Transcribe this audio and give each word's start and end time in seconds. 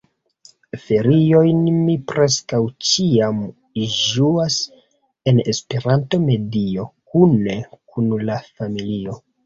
Feriojn 0.85 1.59
mi 1.89 1.97
preskaŭ 2.13 2.61
ĉiam 2.89 3.45
ĝuas 3.99 4.59
en 5.35 5.45
Esperanto-medio, 5.57 6.91
kune 7.15 7.63
kun 7.79 8.15
la 8.31 8.45
familio. 8.55 9.21